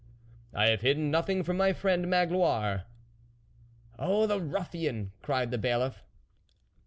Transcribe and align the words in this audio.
"I 0.55 0.69
have 0.69 0.81
hidden 0.81 1.11
nothing 1.11 1.43
from 1.43 1.57
my 1.57 1.73
friend 1.73 2.07
Magloire."" 2.07 2.85
Oh! 3.99 4.25
the 4.25 4.39
ruffian!" 4.41 5.11
cried 5.21 5.51
the 5.51 5.59
Bailiff. 5.59 6.03